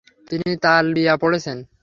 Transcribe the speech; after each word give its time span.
তিনি 0.29 0.49
তালবিয়া 0.63 1.13
পড়ছেন। 1.21 1.57